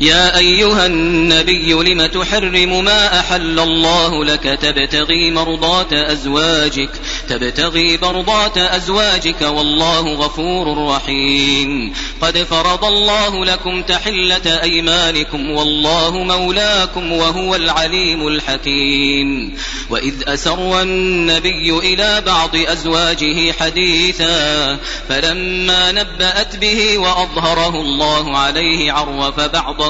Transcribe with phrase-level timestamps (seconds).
[0.00, 6.90] يا أيها النبي لم تحرم ما أحل الله لك تبتغي مرضات أزواجك
[7.28, 11.92] تبتغي مرضات أزواجك والله غفور رحيم.
[12.20, 19.56] قد فرض الله لكم تحلة أيمانكم والله مولاكم وهو العليم الحكيم.
[19.90, 24.78] وإذ أسر النبي إلى بعض أزواجه حديثا
[25.08, 29.89] فلما نبأت به وأظهره الله عليه عرف بعضه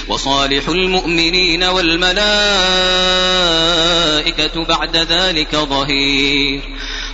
[0.11, 2.21] وصالح المؤمنين والملائكة
[4.65, 6.61] بعد ذلك ظهير.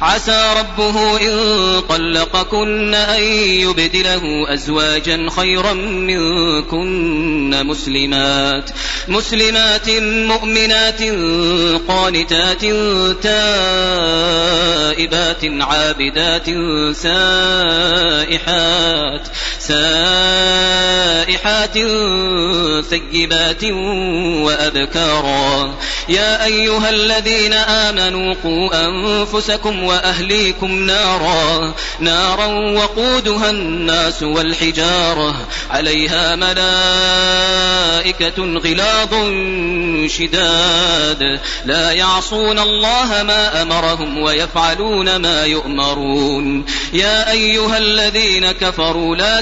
[0.02, 8.70] عسى ربه إن طلقكن أن يبدله أزواجا خيرا منكن مسلمات.
[9.08, 11.02] مسلمات مؤمنات
[11.88, 12.62] قانتات
[13.24, 16.46] تائبات عابدات
[16.96, 19.28] سائحات.
[19.68, 21.38] سائحات
[22.90, 23.64] ثيبات
[24.44, 25.76] وأبكارا.
[26.10, 31.74] يا أيها الذين آمنوا قوا أنفسكم وأهليكم نارا.
[32.00, 35.36] نارا وقودها الناس والحجارة.
[35.72, 37.58] عليها ملائكة
[38.40, 39.14] غلاظ
[40.10, 41.40] شداد.
[41.66, 46.66] لا يعصون الله ما أمرهم ويفعلون ما يؤمرون.
[46.94, 49.42] يا أيها الذين كفروا لا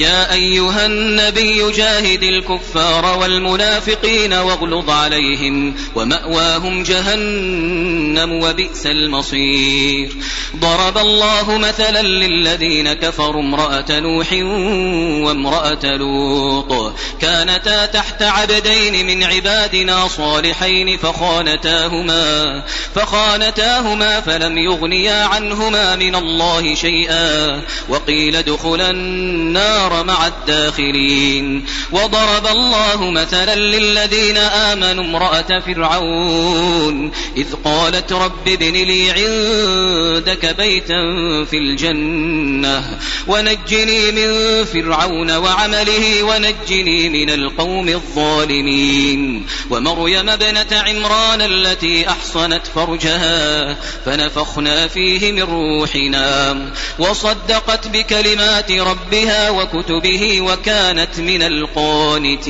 [0.00, 10.16] يا أيها النبي جاهد الكفار والمنافقين واغلظ عليهم ومأواهم جهنم وبئس المصير.
[10.56, 14.32] ضرب الله مثلا للذين كفروا امرأة نوح
[15.26, 16.94] وامرأة لوط.
[17.20, 22.62] كانتا تحت عبدين من عبادنا صالحين فخانتاهما
[22.94, 27.62] فخانتاهما فلم يغنيا عنهما من الله شيئا.
[27.88, 31.66] وقيل ادخلا النار النار مع الداخلين.
[31.92, 37.12] وضرب الله مثلا للذين آمنوا امرأة فرعون.
[37.36, 41.02] إذ قالت رب ابن لي عندك بيتا
[41.50, 49.46] في الجنة ونجني من فرعون وعمله ونجني من القوم الظالمين.
[49.70, 56.56] ومريم ابنة عمران التي أحصنت فرجها فنفخنا فيه من روحنا.
[56.98, 62.44] وصدقت بكلمات ربها وكتبه وكانت من القانتين.